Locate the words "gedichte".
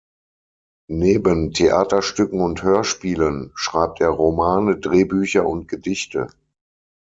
5.67-6.25